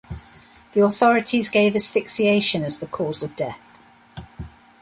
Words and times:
The 0.71 0.83
authorities 0.83 1.47
gave 1.47 1.75
asphyxiation 1.75 2.63
as 2.63 2.79
the 2.79 2.87
cause 2.87 3.21
of 3.21 3.35
death. 3.35 3.59